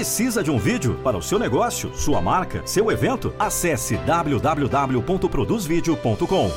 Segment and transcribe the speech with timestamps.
[0.00, 3.34] Precisa de um vídeo para o seu negócio, sua marca, seu evento?
[3.38, 6.50] Acesse www.produzvideo.com.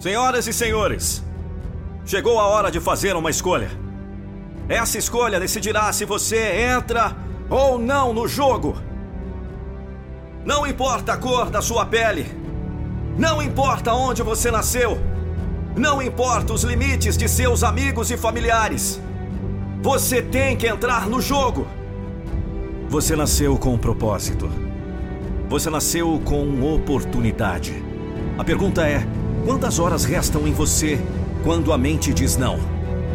[0.00, 1.24] Senhoras e senhores,
[2.04, 3.70] chegou a hora de fazer uma escolha.
[4.68, 7.14] Essa escolha decidirá se você entra
[7.48, 8.76] ou não no jogo.
[10.44, 12.26] Não importa a cor da sua pele.
[13.16, 15.09] Não importa onde você nasceu.
[15.76, 19.00] Não importa os limites de seus amigos e familiares.
[19.82, 21.66] Você tem que entrar no jogo.
[22.88, 24.50] Você nasceu com um propósito.
[25.48, 27.82] Você nasceu com oportunidade.
[28.36, 29.06] A pergunta é:
[29.44, 31.00] quantas horas restam em você
[31.44, 32.58] quando a mente diz não?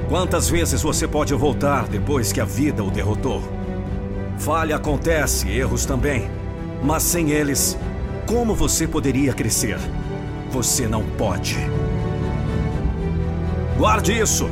[0.07, 3.43] Quantas vezes você pode voltar depois que a vida o derrotou?
[4.37, 6.29] Falha acontece, erros também.
[6.84, 7.77] Mas sem eles,
[8.26, 9.77] como você poderia crescer?
[10.51, 11.57] Você não pode.
[13.77, 14.49] Guarde isso.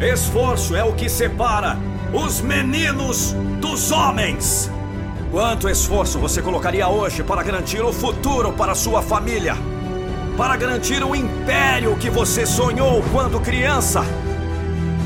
[0.00, 1.76] Esforço é o que separa
[2.12, 4.70] os meninos dos homens.
[5.30, 9.54] Quanto esforço você colocaria hoje para garantir o futuro para sua família?
[10.36, 14.02] Para garantir o império que você sonhou quando criança?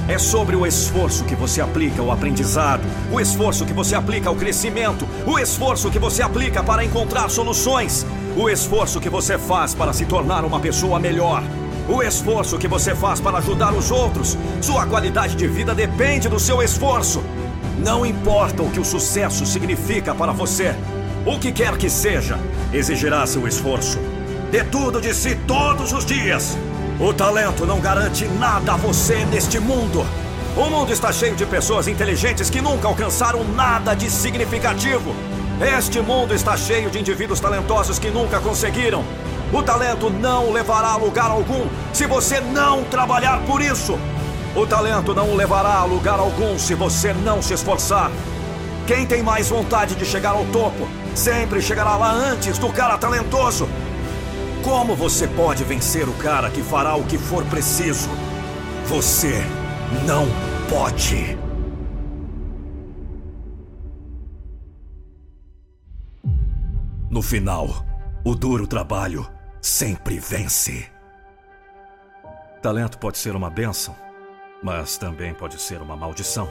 [0.09, 4.37] É sobre o esforço que você aplica ao aprendizado, o esforço que você aplica ao
[4.37, 9.93] crescimento, o esforço que você aplica para encontrar soluções, o esforço que você faz para
[9.93, 11.43] se tornar uma pessoa melhor,
[11.89, 14.37] o esforço que você faz para ajudar os outros.
[14.61, 17.23] Sua qualidade de vida depende do seu esforço.
[17.79, 20.75] Não importa o que o sucesso significa para você,
[21.25, 22.39] o que quer que seja,
[22.73, 23.99] exigirá seu esforço.
[24.51, 26.57] Dê tudo de si todos os dias.
[26.99, 30.07] O talento não garante nada a você neste mundo.
[30.57, 35.15] O mundo está cheio de pessoas inteligentes que nunca alcançaram nada de significativo.
[35.77, 39.05] Este mundo está cheio de indivíduos talentosos que nunca conseguiram.
[39.53, 43.97] O talento não levará a lugar algum se você não trabalhar por isso.
[44.57, 48.11] O talento não levará a lugar algum se você não se esforçar.
[48.87, 53.69] Quem tem mais vontade de chegar ao topo sempre chegará lá antes do cara talentoso.
[54.65, 58.11] Como você pode vencer o cara que fará o que for preciso?
[58.87, 59.45] Você
[60.05, 60.27] não
[60.69, 61.39] pode.
[67.09, 67.85] No final,
[68.25, 70.91] o duro trabalho sempre vence.
[72.63, 73.95] Talento pode ser uma benção,
[74.63, 76.51] mas também pode ser uma maldição.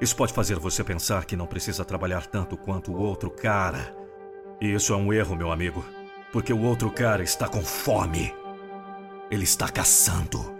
[0.00, 3.94] Isso pode fazer você pensar que não precisa trabalhar tanto quanto o outro cara.
[4.60, 5.84] E isso é um erro, meu amigo.
[6.32, 8.34] Porque o outro cara está com fome.
[9.30, 10.54] Ele está caçando.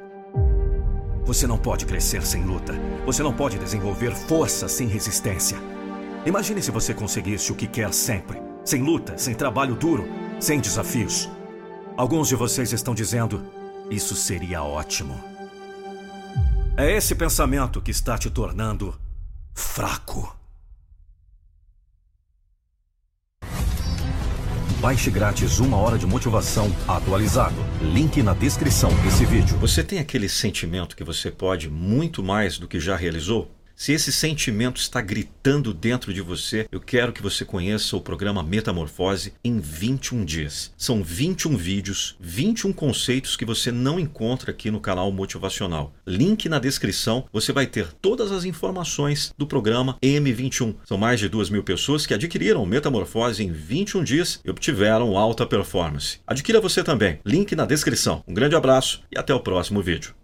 [1.25, 2.73] Você não pode crescer sem luta.
[3.05, 5.59] Você não pode desenvolver força sem resistência.
[6.25, 10.09] Imagine se você conseguisse o que quer sempre: sem luta, sem trabalho duro,
[10.41, 11.29] sem desafios.
[11.97, 13.43] Alguns de vocês estão dizendo:
[13.91, 15.19] isso seria ótimo.
[16.77, 18.95] É esse pensamento que está te tornando
[19.55, 20.37] fraco.
[24.79, 27.57] Baixe grátis uma hora de motivação atualizado.
[27.81, 29.57] Link na descrição desse vídeo.
[29.57, 33.56] Você tem aquele sentimento que você pode muito mais do que já realizou?
[33.79, 38.43] Se esse sentimento está gritando dentro de você, eu quero que você conheça o programa
[38.43, 40.73] Metamorfose em 21 dias.
[40.79, 45.93] São 21 vídeos, 21 conceitos que você não encontra aqui no canal Motivacional.
[46.07, 50.77] Link na descrição, você vai ter todas as informações do programa M21.
[50.87, 55.45] São mais de 2 mil pessoas que adquiriram Metamorfose em 21 dias e obtiveram alta
[55.45, 56.19] performance.
[56.27, 57.21] Adquira você também.
[57.27, 58.25] Link na descrição.
[58.27, 60.15] Um grande abraço e até o próximo vídeo.